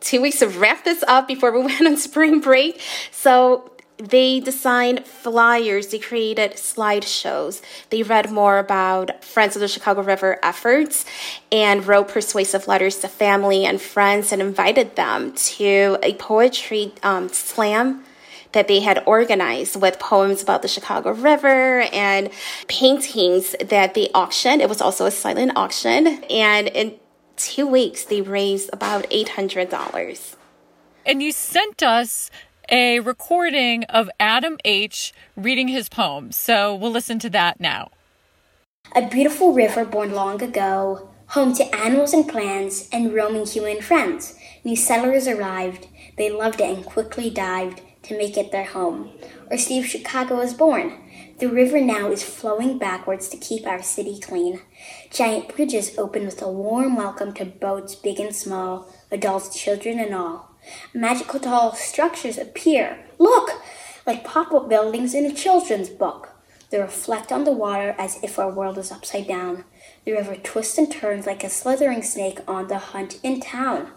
two 0.00 0.20
weeks 0.20 0.38
to 0.40 0.48
wrap 0.48 0.84
this 0.84 1.02
up 1.06 1.26
before 1.28 1.52
we 1.52 1.60
went 1.64 1.86
on 1.86 1.96
spring 1.96 2.40
break. 2.40 2.80
So 3.10 3.72
they 3.98 4.38
designed 4.38 5.04
flyers, 5.04 5.88
they 5.88 5.98
created 5.98 6.52
slideshows, 6.52 7.60
they 7.90 8.04
read 8.04 8.30
more 8.30 8.58
about 8.58 9.24
Friends 9.24 9.56
of 9.56 9.60
the 9.60 9.66
Chicago 9.66 10.02
River 10.02 10.38
efforts, 10.40 11.04
and 11.50 11.84
wrote 11.84 12.08
persuasive 12.08 12.68
letters 12.68 12.98
to 12.98 13.08
family 13.08 13.64
and 13.64 13.80
friends 13.80 14.30
and 14.30 14.40
invited 14.40 14.94
them 14.94 15.32
to 15.32 15.98
a 16.02 16.14
poetry 16.14 16.92
um, 17.02 17.28
slam 17.28 18.04
that 18.52 18.68
they 18.68 18.80
had 18.80 19.02
organized 19.06 19.80
with 19.80 19.98
poems 19.98 20.42
about 20.42 20.62
the 20.62 20.68
Chicago 20.68 21.12
River 21.12 21.82
and 21.92 22.30
paintings 22.66 23.54
that 23.60 23.94
they 23.94 24.08
auctioned. 24.14 24.62
It 24.62 24.68
was 24.68 24.80
also 24.80 25.06
a 25.06 25.10
silent 25.10 25.52
auction. 25.56 26.22
And 26.30 26.68
in 26.68 26.94
two 27.36 27.66
weeks, 27.66 28.04
they 28.04 28.20
raised 28.20 28.70
about 28.72 29.08
$800. 29.10 30.34
And 31.04 31.22
you 31.22 31.32
sent 31.32 31.82
us 31.82 32.30
a 32.70 33.00
recording 33.00 33.84
of 33.84 34.10
Adam 34.20 34.58
H. 34.64 35.12
reading 35.36 35.68
his 35.68 35.88
poem. 35.88 36.32
So 36.32 36.74
we'll 36.74 36.90
listen 36.90 37.18
to 37.20 37.30
that 37.30 37.60
now. 37.60 37.90
A 38.94 39.06
beautiful 39.08 39.52
river 39.52 39.84
born 39.84 40.12
long 40.12 40.42
ago, 40.42 41.10
home 41.28 41.54
to 41.54 41.74
animals 41.74 42.12
and 42.12 42.26
plants 42.28 42.88
and 42.90 43.14
roaming 43.14 43.46
human 43.46 43.82
friends. 43.82 44.34
New 44.64 44.76
settlers 44.76 45.26
arrived, 45.26 45.86
they 46.16 46.30
loved 46.30 46.60
it 46.60 46.76
and 46.76 46.84
quickly 46.84 47.30
dived 47.30 47.80
to 48.08 48.18
make 48.18 48.36
it 48.36 48.50
their 48.50 48.64
home. 48.64 49.10
Or 49.50 49.58
see 49.58 49.78
if 49.78 49.86
Chicago 49.86 50.36
was 50.36 50.54
born. 50.54 50.98
The 51.38 51.48
river 51.48 51.80
now 51.80 52.10
is 52.10 52.22
flowing 52.22 52.78
backwards 52.78 53.28
to 53.28 53.36
keep 53.36 53.66
our 53.66 53.82
city 53.82 54.18
clean. 54.18 54.60
Giant 55.10 55.54
bridges 55.54 55.96
open 55.96 56.24
with 56.24 56.42
a 56.42 56.50
warm 56.50 56.96
welcome 56.96 57.32
to 57.34 57.44
boats 57.44 57.94
big 57.94 58.18
and 58.18 58.34
small, 58.34 58.92
adults, 59.10 59.56
children, 59.56 60.00
and 60.00 60.14
all. 60.14 60.50
Magical 60.92 61.38
tall 61.38 61.74
structures 61.74 62.38
appear. 62.38 63.04
Look! 63.18 63.50
Like 64.06 64.24
pop 64.24 64.52
up 64.52 64.68
buildings 64.68 65.14
in 65.14 65.26
a 65.26 65.34
children's 65.34 65.90
book. 65.90 66.30
They 66.70 66.80
reflect 66.80 67.30
on 67.30 67.44
the 67.44 67.52
water 67.52 67.94
as 67.98 68.18
if 68.22 68.38
our 68.38 68.50
world 68.50 68.78
is 68.78 68.90
upside 68.90 69.28
down. 69.28 69.64
The 70.04 70.12
river 70.12 70.36
twists 70.36 70.78
and 70.78 70.90
turns 70.90 71.26
like 71.26 71.44
a 71.44 71.50
slithering 71.50 72.02
snake 72.02 72.40
on 72.48 72.68
the 72.68 72.78
hunt 72.78 73.20
in 73.22 73.40
town. 73.40 73.92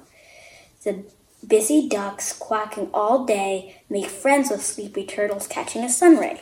The 0.83 1.05
busy 1.45 1.87
ducks 1.87 2.33
quacking 2.33 2.89
all 2.93 3.25
day 3.25 3.81
make 3.89 4.07
friends 4.07 4.49
with 4.49 4.63
sleepy 4.63 5.05
turtles 5.05 5.47
catching 5.47 5.83
a 5.83 5.89
sunray. 5.89 6.41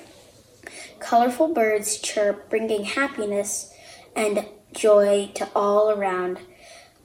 Colorful 1.00 1.54
birds 1.54 2.00
chirp, 2.00 2.50
bringing 2.50 2.84
happiness 2.84 3.74
and 4.16 4.46
joy 4.74 5.32
to 5.36 5.48
all 5.56 5.90
around. 5.90 6.40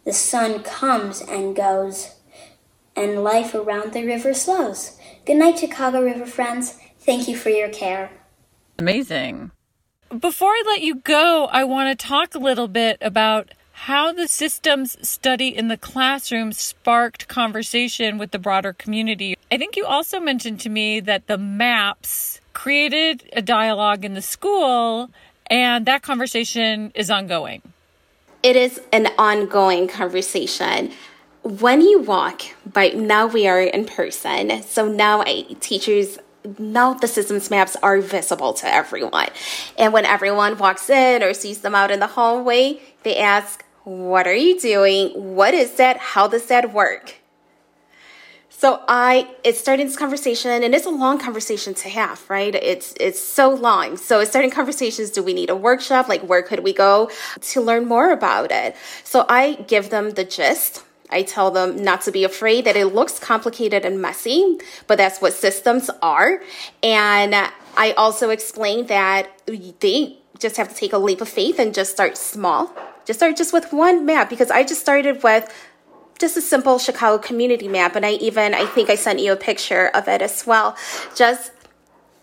The 0.05 0.13
sun 0.13 0.63
comes 0.63 1.23
and 1.23 1.57
goes, 1.57 2.17
and 2.97 3.25
life 3.25 3.55
around 3.55 3.93
the 3.93 4.05
river 4.05 4.35
slows. 4.35 4.99
Good 5.25 5.37
night, 5.37 5.59
Chicago 5.59 6.03
River 6.03 6.27
friends. 6.27 6.79
Thank 6.99 7.29
you 7.29 7.37
for 7.37 7.51
your 7.51 7.69
care. 7.69 8.11
Amazing. 8.79 9.51
Before 10.19 10.51
I 10.51 10.63
let 10.67 10.83
you 10.83 10.97
go, 10.97 11.49
I 11.51 11.65
want 11.65 11.99
to 11.99 12.07
talk 12.07 12.35
a 12.35 12.39
little 12.39 12.69
bit 12.69 12.99
about 13.01 13.53
how 13.75 14.13
the 14.13 14.29
systems 14.29 14.97
study 15.07 15.49
in 15.49 15.69
the 15.69 15.77
classroom 15.77 16.53
sparked 16.53 17.29
conversation 17.29 18.19
with 18.19 18.31
the 18.31 18.39
broader 18.39 18.73
community. 18.73 19.37
I 19.51 19.59
think 19.59 19.77
you 19.77 19.85
also 19.85 20.21
mentioned 20.21 20.61
to 20.61 20.71
me 20.71 21.01
that 21.01 21.27
the 21.27 21.37
maps 21.37 22.41
created 22.55 23.29
a 23.35 23.43
dialogue 23.43 24.05
in 24.05 24.15
the 24.15 24.23
school 24.23 25.11
and 25.51 25.85
that 25.87 26.03
conversation 26.03 26.93
is 26.95 27.11
ongoing. 27.11 27.61
It 28.45 28.57
is 28.57 28.81
an 28.93 29.09
ongoing 29.19 29.89
conversation. 29.89 30.93
When 31.43 31.81
you 31.81 32.01
walk, 32.01 32.43
but 32.73 32.95
now 32.95 33.27
we 33.27 33.49
are 33.49 33.61
in 33.61 33.85
person, 33.85 34.63
so 34.63 34.89
now 34.89 35.23
I, 35.27 35.47
teachers 35.61 36.19
now 36.59 36.95
the 36.95 37.09
systems 37.09 37.51
maps 37.51 37.77
are 37.83 38.01
visible 38.01 38.53
to 38.55 38.73
everyone. 38.73 39.29
And 39.79 39.93
when 39.93 40.05
everyone 40.05 40.59
walks 40.59 40.91
in 40.91 41.23
or 41.23 41.33
sees 41.35 41.61
them 41.61 41.75
out 41.75 41.91
in 41.91 42.01
the 42.01 42.07
hallway, 42.07 42.81
they 43.03 43.17
ask, 43.17 43.64
What 43.85 44.27
are 44.27 44.35
you 44.35 44.59
doing? 44.59 45.11
What 45.37 45.55
is 45.55 45.75
that? 45.75 45.99
How 45.99 46.27
does 46.27 46.47
that 46.47 46.73
work? 46.73 47.15
So 48.49 48.83
I 48.89 49.29
it's 49.43 49.61
starting 49.61 49.87
this 49.87 49.97
conversation 49.97 50.51
and 50.51 50.75
it's 50.75 50.87
a 50.87 50.91
long 50.91 51.19
conversation 51.19 51.75
to 51.75 51.89
have, 51.91 52.25
right? 52.31 52.55
It's 52.55 52.95
it's 52.99 53.21
so 53.21 53.51
long. 53.51 53.97
So 53.97 54.21
it's 54.21 54.31
starting 54.31 54.51
conversations, 54.51 55.11
do 55.11 55.23
we 55.23 55.35
need 55.35 55.51
a 55.51 55.57
workshop? 55.57 56.09
Like 56.09 56.23
where 56.23 56.43
could 56.43 56.61
we 56.61 56.73
go 56.73 57.11
to 57.41 57.61
learn 57.61 57.87
more 57.87 58.11
about 58.11 58.51
it? 58.51 58.75
So 59.03 59.27
I 59.29 59.55
give 59.69 59.91
them 59.91 60.11
the 60.11 60.25
gist 60.25 60.83
I 61.11 61.23
tell 61.23 61.51
them 61.51 61.77
not 61.77 62.01
to 62.03 62.13
be 62.13 62.25
afraid 62.25 62.65
that 62.65 62.77
it 62.77 62.87
looks 62.87 63.19
complicated 63.19 63.85
and 63.85 64.01
messy, 64.01 64.59
but 64.87 64.99
that's 64.99 65.21
what 65.21 65.33
systems 65.33 65.89
are. 66.03 66.43
And 66.83 67.35
I 67.77 67.93
also 67.93 68.31
explain 68.31 68.87
that 68.87 69.31
they 69.47 70.19
just 70.39 70.57
have 70.57 70.69
to 70.69 70.75
take 70.75 70.93
a 70.93 70.99
leap 70.99 71.21
of 71.21 71.29
faith 71.29 71.59
and 71.59 71.75
just 71.75 71.93
start 71.93 72.17
small. 72.17 72.75
Just 73.05 73.19
start 73.21 73.37
just 73.37 73.53
with 73.53 73.73
one 73.73 74.07
map 74.07 74.31
because 74.31 74.51
I 74.51 74.63
just 74.63 74.81
started 74.81 75.23
with 75.23 75.53
just 76.19 76.37
a 76.37 76.41
simple 76.41 76.79
Chicago 76.79 77.23
community 77.23 77.69
map. 77.69 77.97
And 77.97 78.07
I 78.07 78.13
even, 78.13 78.55
I 78.55 78.67
think 78.67 78.91
I 78.91 78.95
sent 78.95 79.21
you 79.21 79.33
a 79.33 79.37
picture 79.37 79.89
of 79.89 80.09
it 80.09 80.23
as 80.23 80.47
well. 80.47 80.77
Just 81.15 81.53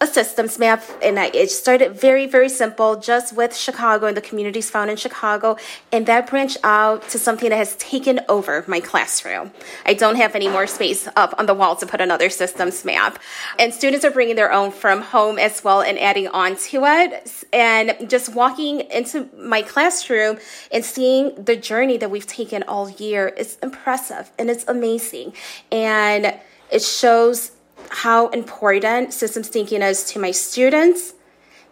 a 0.01 0.07
systems 0.07 0.59
map 0.59 0.83
and 1.01 1.19
I, 1.19 1.27
it 1.27 1.51
started 1.51 1.93
very 1.93 2.25
very 2.25 2.49
simple 2.49 2.97
just 2.97 3.35
with 3.35 3.55
chicago 3.55 4.07
and 4.07 4.17
the 4.17 4.21
communities 4.21 4.69
found 4.69 4.89
in 4.89 4.97
chicago 4.97 5.57
and 5.91 6.05
that 6.07 6.27
branched 6.27 6.57
out 6.63 7.07
to 7.09 7.19
something 7.19 7.49
that 7.49 7.57
has 7.57 7.75
taken 7.75 8.19
over 8.27 8.63
my 8.67 8.79
classroom. 8.79 9.51
I 9.85 9.93
don't 9.93 10.15
have 10.15 10.35
any 10.35 10.47
more 10.47 10.67
space 10.67 11.07
up 11.15 11.35
on 11.37 11.45
the 11.45 11.53
wall 11.53 11.75
to 11.77 11.85
put 11.85 12.01
another 12.01 12.29
systems 12.29 12.83
map. 12.85 13.19
And 13.59 13.73
students 13.73 14.03
are 14.05 14.11
bringing 14.11 14.35
their 14.35 14.51
own 14.51 14.71
from 14.71 15.01
home 15.01 15.37
as 15.37 15.63
well 15.63 15.81
and 15.81 15.99
adding 15.99 16.27
on 16.29 16.55
to 16.55 16.83
it. 16.85 17.45
And 17.53 18.09
just 18.09 18.33
walking 18.33 18.81
into 18.91 19.29
my 19.37 19.61
classroom 19.61 20.37
and 20.71 20.83
seeing 20.83 21.43
the 21.43 21.55
journey 21.55 21.97
that 21.97 22.09
we've 22.09 22.27
taken 22.27 22.63
all 22.63 22.89
year 22.89 23.27
is 23.27 23.57
impressive 23.61 24.31
and 24.39 24.49
it's 24.49 24.65
amazing. 24.67 25.33
And 25.71 26.39
it 26.71 26.81
shows 26.81 27.51
how 27.89 28.29
important 28.29 29.13
systems 29.13 29.47
thinking 29.47 29.81
is 29.81 30.03
to 30.11 30.19
my 30.19 30.31
students 30.31 31.13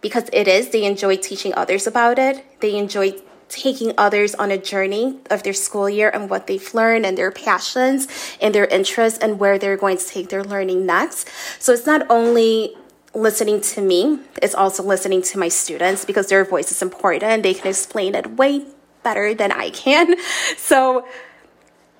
because 0.00 0.28
it 0.32 0.48
is. 0.48 0.70
They 0.70 0.84
enjoy 0.84 1.16
teaching 1.16 1.54
others 1.54 1.86
about 1.86 2.18
it. 2.18 2.44
They 2.60 2.76
enjoy 2.76 3.14
taking 3.48 3.92
others 3.98 4.34
on 4.36 4.50
a 4.50 4.58
journey 4.58 5.18
of 5.28 5.42
their 5.42 5.52
school 5.52 5.90
year 5.90 6.08
and 6.08 6.30
what 6.30 6.46
they've 6.46 6.72
learned 6.72 7.04
and 7.04 7.18
their 7.18 7.32
passions 7.32 8.06
and 8.40 8.54
their 8.54 8.66
interests 8.66 9.18
and 9.18 9.38
where 9.40 9.58
they're 9.58 9.76
going 9.76 9.98
to 9.98 10.06
take 10.06 10.28
their 10.28 10.44
learning 10.44 10.86
next. 10.86 11.28
So 11.58 11.72
it's 11.72 11.86
not 11.86 12.06
only 12.08 12.76
listening 13.12 13.60
to 13.60 13.80
me, 13.82 14.20
it's 14.40 14.54
also 14.54 14.84
listening 14.84 15.20
to 15.22 15.38
my 15.38 15.48
students 15.48 16.04
because 16.04 16.28
their 16.28 16.44
voice 16.44 16.70
is 16.70 16.80
important. 16.80 17.42
They 17.42 17.54
can 17.54 17.66
explain 17.66 18.14
it 18.14 18.38
way 18.38 18.66
better 19.02 19.34
than 19.34 19.52
I 19.52 19.70
can. 19.70 20.14
So 20.56 21.06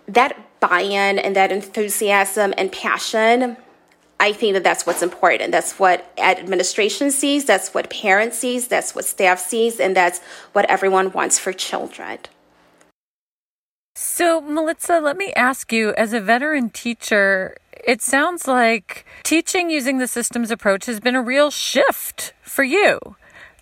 that 0.07 0.37
buy 0.61 0.81
in 0.81 1.19
and 1.19 1.35
that 1.37 1.51
enthusiasm 1.51 2.55
and 2.57 2.71
passion 2.71 3.57
I 4.21 4.35
think 4.35 4.53
that 4.53 4.63
that's 4.63 4.85
what's 4.85 5.03
important. 5.03 5.51
That's 5.51 5.79
what 5.79 6.13
administration 6.19 7.11
sees, 7.11 7.47
that's 7.47 7.73
what 7.73 7.89
parents 7.89 8.39
sees, 8.39 8.69
that's 8.69 8.95
what 8.95 9.07
staff 9.07 9.41
sees, 9.41 9.81
and 9.81 9.97
that's 9.97 10.21
what 10.53 10.67
everyone 10.67 11.11
wants 11.13 11.39
for 11.39 11.55
children. 11.55 12.19
So, 13.97 14.43
Melitza, 14.43 15.03
let 15.03 15.17
me 15.17 15.33
ask 15.35 15.73
you 15.73 15.95
as 15.95 16.13
a 16.13 16.21
veteran 16.21 16.69
teacher, 16.69 17.57
it 17.83 18.03
sounds 18.03 18.47
like 18.47 19.07
teaching 19.23 19.71
using 19.71 19.97
the 19.97 20.07
systems 20.07 20.51
approach 20.51 20.85
has 20.85 21.01
been 21.01 21.17
a 21.17 21.23
real 21.23 21.51
shift 21.51 22.35
for 22.43 22.63
you. 22.63 22.99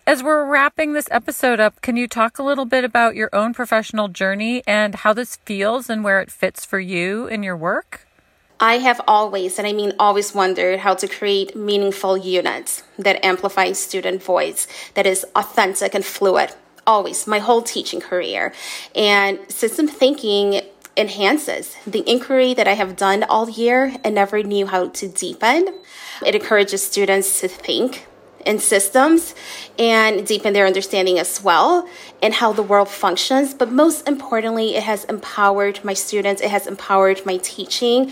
As 0.08 0.24
we're 0.24 0.44
wrapping 0.44 0.92
this 0.92 1.08
episode 1.12 1.60
up, 1.60 1.80
can 1.82 1.96
you 1.96 2.08
talk 2.08 2.38
a 2.38 2.42
little 2.42 2.64
bit 2.64 2.82
about 2.82 3.14
your 3.14 3.30
own 3.32 3.54
professional 3.54 4.08
journey 4.08 4.64
and 4.66 4.96
how 4.96 5.12
this 5.12 5.36
feels 5.36 5.88
and 5.88 6.02
where 6.02 6.20
it 6.20 6.32
fits 6.32 6.64
for 6.64 6.80
you 6.80 7.28
in 7.28 7.44
your 7.44 7.56
work? 7.56 8.07
I 8.60 8.78
have 8.78 9.00
always, 9.06 9.58
and 9.58 9.68
I 9.68 9.72
mean 9.72 9.92
always, 9.98 10.34
wondered 10.34 10.80
how 10.80 10.94
to 10.94 11.06
create 11.06 11.54
meaningful 11.54 12.16
units 12.16 12.82
that 12.98 13.24
amplify 13.24 13.72
student 13.72 14.22
voice, 14.22 14.66
that 14.94 15.06
is 15.06 15.24
authentic 15.36 15.94
and 15.94 16.04
fluid. 16.04 16.50
Always, 16.86 17.26
my 17.26 17.38
whole 17.38 17.62
teaching 17.62 18.00
career. 18.00 18.52
And 18.94 19.38
system 19.50 19.86
thinking 19.86 20.62
enhances 20.96 21.76
the 21.86 22.02
inquiry 22.10 22.54
that 22.54 22.66
I 22.66 22.72
have 22.72 22.96
done 22.96 23.22
all 23.24 23.48
year 23.48 23.94
and 24.02 24.14
never 24.14 24.42
knew 24.42 24.66
how 24.66 24.88
to 24.88 25.08
deepen. 25.08 25.68
It 26.26 26.34
encourages 26.34 26.82
students 26.82 27.40
to 27.40 27.48
think 27.48 28.08
in 28.44 28.58
systems 28.58 29.34
and 29.78 30.26
deepen 30.26 30.54
their 30.54 30.66
understanding 30.66 31.18
as 31.18 31.42
well 31.42 31.88
and 32.22 32.34
how 32.34 32.52
the 32.52 32.62
world 32.62 32.88
functions. 32.88 33.52
But 33.54 33.70
most 33.70 34.08
importantly, 34.08 34.74
it 34.74 34.82
has 34.84 35.04
empowered 35.04 35.84
my 35.84 35.94
students, 35.94 36.40
it 36.40 36.50
has 36.50 36.66
empowered 36.66 37.24
my 37.26 37.36
teaching, 37.38 38.10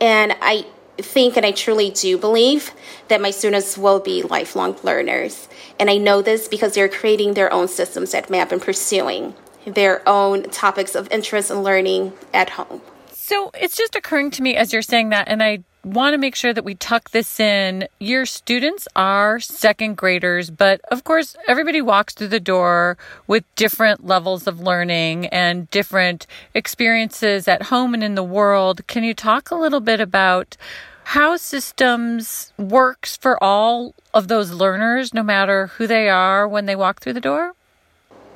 and 0.00 0.36
I 0.40 0.66
think 0.98 1.36
and 1.36 1.46
I 1.46 1.52
truly 1.52 1.90
do 1.90 2.18
believe 2.18 2.72
that 3.08 3.20
my 3.20 3.30
students 3.30 3.78
will 3.78 4.00
be 4.00 4.22
lifelong 4.22 4.76
learners. 4.82 5.48
And 5.78 5.88
I 5.88 5.96
know 5.96 6.22
this 6.22 6.48
because 6.48 6.74
they're 6.74 6.88
creating 6.88 7.34
their 7.34 7.52
own 7.52 7.68
systems 7.68 8.14
at 8.14 8.28
MAP 8.28 8.52
and 8.52 8.60
pursuing 8.60 9.34
their 9.64 10.06
own 10.08 10.44
topics 10.44 10.94
of 10.94 11.10
interest 11.12 11.50
and 11.50 11.62
learning 11.62 12.12
at 12.34 12.50
home. 12.50 12.80
So 13.12 13.50
it's 13.54 13.76
just 13.76 13.94
occurring 13.94 14.30
to 14.32 14.42
me 14.42 14.56
as 14.56 14.72
you're 14.72 14.82
saying 14.82 15.10
that, 15.10 15.28
and 15.28 15.42
I 15.42 15.62
want 15.94 16.14
to 16.14 16.18
make 16.18 16.34
sure 16.34 16.52
that 16.52 16.64
we 16.64 16.74
tuck 16.74 17.10
this 17.10 17.40
in. 17.40 17.88
Your 17.98 18.26
students 18.26 18.86
are 18.94 19.40
second 19.40 19.96
graders, 19.96 20.50
but 20.50 20.80
of 20.90 21.04
course, 21.04 21.36
everybody 21.46 21.80
walks 21.80 22.14
through 22.14 22.28
the 22.28 22.40
door 22.40 22.96
with 23.26 23.44
different 23.56 24.06
levels 24.06 24.46
of 24.46 24.60
learning 24.60 25.26
and 25.26 25.70
different 25.70 26.26
experiences 26.54 27.48
at 27.48 27.64
home 27.64 27.94
and 27.94 28.04
in 28.04 28.14
the 28.14 28.22
world. 28.22 28.86
Can 28.86 29.04
you 29.04 29.14
talk 29.14 29.50
a 29.50 29.56
little 29.56 29.80
bit 29.80 30.00
about 30.00 30.56
how 31.04 31.36
systems 31.36 32.52
works 32.58 33.16
for 33.16 33.42
all 33.42 33.94
of 34.12 34.28
those 34.28 34.52
learners, 34.52 35.14
no 35.14 35.22
matter 35.22 35.68
who 35.68 35.86
they 35.86 36.08
are 36.08 36.46
when 36.46 36.66
they 36.66 36.76
walk 36.76 37.00
through 37.00 37.14
the 37.14 37.20
door? 37.20 37.54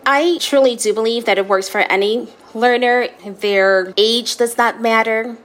I 0.07 0.39
truly 0.41 0.75
do 0.77 0.93
believe 0.95 1.27
that 1.27 1.39
it 1.39 1.47
works 1.47 1.69
for 1.69 1.81
any 1.81 2.29
learner. 2.55 3.09
Their 3.25 3.93
age 3.97 4.37
does 4.37 4.57
not 4.57 4.81
matter, 4.81 5.37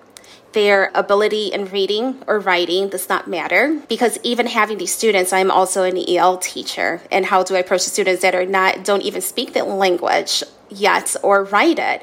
their 0.57 0.89
ability 0.95 1.49
in 1.49 1.65
reading 1.65 2.17
or 2.25 2.39
writing 2.39 2.89
does 2.89 3.07
not 3.07 3.27
matter 3.27 3.79
because 3.87 4.17
even 4.23 4.47
having 4.47 4.79
these 4.79 4.91
students, 4.91 5.31
I'm 5.31 5.51
also 5.51 5.83
an 5.83 6.03
EL 6.09 6.39
teacher. 6.39 6.99
And 7.11 7.27
how 7.27 7.43
do 7.43 7.55
I 7.55 7.59
approach 7.59 7.83
the 7.83 7.91
students 7.91 8.23
that 8.23 8.33
are 8.33 8.43
not, 8.43 8.83
don't 8.83 9.03
even 9.03 9.21
speak 9.21 9.53
the 9.53 9.63
language 9.63 10.41
yet 10.67 11.15
or 11.21 11.43
write 11.43 11.77
it? 11.77 12.01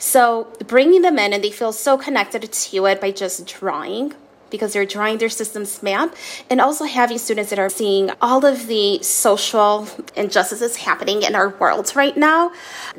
So 0.00 0.48
bringing 0.66 1.02
them 1.02 1.16
in 1.16 1.32
and 1.32 1.44
they 1.44 1.52
feel 1.52 1.72
so 1.72 1.96
connected 1.96 2.42
to 2.50 2.86
it 2.86 3.00
by 3.00 3.12
just 3.12 3.46
drawing 3.46 4.14
because 4.50 4.72
they're 4.72 4.84
drawing 4.84 5.18
their 5.18 5.28
systems 5.28 5.80
map 5.80 6.12
and 6.50 6.60
also 6.60 6.84
having 6.86 7.18
students 7.18 7.50
that 7.50 7.60
are 7.60 7.70
seeing 7.70 8.10
all 8.20 8.44
of 8.44 8.66
the 8.66 9.00
social 9.04 9.86
injustices 10.16 10.74
happening 10.74 11.22
in 11.22 11.36
our 11.36 11.50
world 11.50 11.94
right 11.94 12.16
now, 12.16 12.50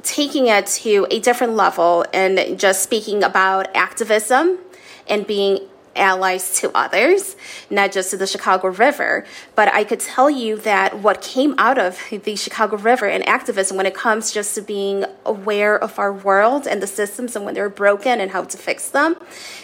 taking 0.02 0.48
it 0.48 0.66
to 0.68 1.06
a 1.12 1.20
different 1.20 1.56
level 1.58 2.06
and 2.14 2.58
just 2.58 2.82
speaking 2.82 3.22
about 3.22 3.68
activism 3.76 4.60
and 5.08 5.26
being 5.28 5.60
allies 5.96 6.60
to 6.60 6.72
others, 6.76 7.36
not 7.70 7.92
just 7.92 8.12
to 8.12 8.18
the 8.18 8.28
Chicago 8.28 8.70
River. 8.70 9.26
But 9.56 9.74
I 9.74 9.84
could 9.84 10.00
tell 10.00 10.30
you 10.30 10.58
that 10.58 11.00
what 11.00 11.22
came 11.22 11.56
out 11.58 11.78
of 11.78 12.00
the 12.10 12.36
Chicago 12.36 12.78
River 12.78 13.06
and 13.06 13.28
activism 13.28 13.78
when 13.78 13.86
it 13.86 13.94
comes 13.94 14.32
just 14.32 14.56
to 14.56 14.62
being 14.62 15.06
aware 15.26 15.78
of 15.78 16.00
our 16.00 16.12
world 16.12 16.68
and 16.68 16.82
the 16.82 16.88
systems 16.88 17.36
and 17.36 17.46
when 17.46 17.54
they're 17.54 17.70
broken 17.70 18.20
and 18.20 18.32
how 18.32 18.44
to 18.44 18.58
fix 18.58 18.90
them, 18.90 19.16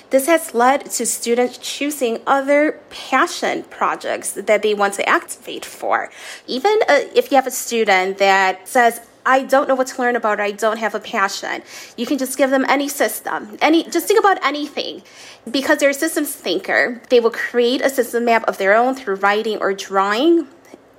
this 0.09 0.25
has 0.27 0.53
led 0.53 0.89
to 0.91 1.05
students 1.05 1.57
choosing 1.57 2.19
other 2.25 2.79
passion 2.89 3.63
projects 3.63 4.31
that 4.31 4.61
they 4.61 4.73
want 4.73 4.95
to 4.95 5.07
activate 5.07 5.65
for. 5.65 6.09
Even 6.47 6.79
uh, 6.87 7.01
if 7.15 7.31
you 7.31 7.35
have 7.35 7.47
a 7.47 7.51
student 7.51 8.17
that 8.17 8.67
says, 8.67 9.01
I 9.29 9.43
don't 9.43 9.67
know 9.69 9.75
what 9.75 9.85
to 9.89 10.01
learn 10.01 10.15
about, 10.15 10.39
I 10.39 10.49
don't 10.49 10.79
have 10.79 10.95
a 10.95 10.99
passion. 10.99 11.61
You 11.95 12.07
can 12.07 12.17
just 12.17 12.35
give 12.35 12.49
them 12.49 12.65
any 12.67 12.87
system, 12.89 13.59
any 13.61 13.83
just 13.83 14.07
think 14.07 14.19
about 14.19 14.43
anything. 14.43 15.03
Because 15.49 15.77
they're 15.77 15.91
a 15.91 15.93
systems 15.93 16.33
thinker, 16.33 16.99
they 17.09 17.19
will 17.19 17.29
create 17.29 17.81
a 17.81 17.91
system 17.91 18.25
map 18.25 18.43
of 18.45 18.57
their 18.57 18.73
own 18.73 18.95
through 18.95 19.15
writing 19.15 19.59
or 19.61 19.71
drawing 19.75 20.47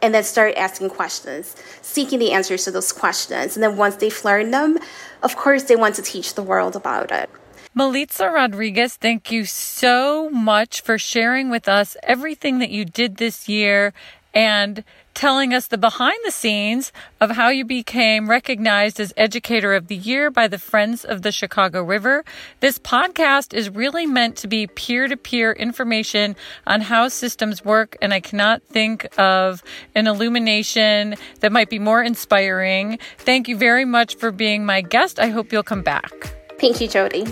and 0.00 0.14
then 0.14 0.22
start 0.22 0.54
asking 0.56 0.90
questions, 0.90 1.56
seeking 1.82 2.20
the 2.20 2.30
answers 2.30 2.64
to 2.66 2.70
those 2.70 2.92
questions. 2.92 3.56
And 3.56 3.64
then 3.64 3.76
once 3.76 3.96
they've 3.96 4.25
learned 4.25 4.54
them, 4.54 4.78
of 5.25 5.34
course 5.34 5.64
they 5.64 5.75
want 5.75 5.96
to 5.96 6.02
teach 6.02 6.34
the 6.34 6.42
world 6.44 6.76
about 6.76 7.10
it. 7.10 7.28
Melitza 7.76 8.32
Rodriguez, 8.32 8.94
thank 8.94 9.32
you 9.32 9.44
so 9.44 10.30
much 10.30 10.82
for 10.82 10.99
sharing 10.99 11.50
with 11.50 11.68
us 11.68 11.96
everything 12.04 12.60
that 12.60 12.70
you 12.70 12.84
did 12.84 13.16
this 13.16 13.49
year 13.49 13.92
and 14.34 14.84
telling 15.14 15.52
us 15.52 15.66
the 15.66 15.78
behind 15.78 16.18
the 16.25 16.30
scenes 16.30 16.92
of 17.20 17.32
how 17.32 17.49
you 17.49 17.64
became 17.64 18.30
recognized 18.30 19.00
as 19.00 19.12
Educator 19.16 19.75
of 19.75 19.88
the 19.88 19.96
Year 19.96 20.30
by 20.30 20.49
the 20.49 20.58
Friends 20.58 21.04
of 21.04 21.22
the 21.22 21.32
Chicago 21.32 21.82
River. 21.82 22.25
This 22.60 22.78
podcast 22.78 23.52
is 23.52 23.68
really 23.68 24.06
meant 24.06 24.37
to 24.37 24.49
be 24.49 24.66
peer 24.66 25.08
to 25.08 25.16
peer 25.16 25.52
information 25.52 26.37
on 26.66 26.80
how 26.80 27.08
systems 27.08 27.64
work, 27.64 27.96
and 28.00 28.14
I 28.14 28.20
cannot 28.20 28.62
think 28.62 29.06
of 29.18 29.62
an 29.94 30.06
illumination 30.06 31.16
that 31.40 31.52
might 31.52 31.68
be 31.68 31.78
more 31.78 32.02
inspiring. 32.02 32.99
Thank 33.18 33.49
you 33.49 33.56
very 33.56 33.84
much 33.84 34.14
for 34.14 34.30
being 34.30 34.64
my 34.64 34.80
guest. 34.80 35.18
I 35.18 35.28
hope 35.28 35.52
you'll 35.52 35.62
come 35.62 35.82
back. 35.82 36.12
Thank 36.58 36.80
you, 36.80 36.88
Jody. 36.88 37.26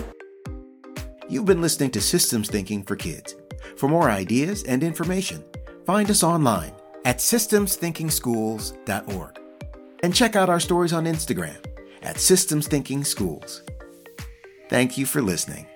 You've 1.27 1.45
been 1.45 1.61
listening 1.61 1.91
to 1.91 2.01
Systems 2.01 2.49
Thinking 2.49 2.83
for 2.83 2.95
Kids. 2.95 3.35
For 3.77 3.87
more 3.87 4.09
ideas 4.09 4.63
and 4.63 4.83
information, 4.83 5.43
find 5.85 6.09
us 6.09 6.23
online 6.23 6.73
at 7.05 7.17
systemsthinkingschools.org. 7.17 9.39
And 10.01 10.15
check 10.15 10.35
out 10.35 10.49
our 10.49 10.59
stories 10.59 10.93
on 10.93 11.05
Instagram 11.05 11.63
at 12.01 12.19
Systems 12.19 12.67
Thinking 12.67 13.03
Schools. 13.03 13.61
Thank 14.69 14.97
you 14.97 15.05
for 15.05 15.21
listening. 15.21 15.67